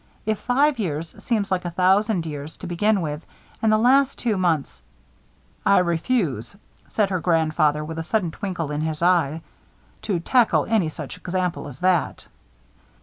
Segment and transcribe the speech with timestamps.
[0.25, 3.23] If five years seemed like a thousand years to begin with,
[3.61, 4.81] and the last two months"
[5.63, 6.55] "I refuse,"
[6.89, 9.43] said her grandfather, with a sudden twinkle in his eye,
[10.01, 12.25] "to tackle any such example as that."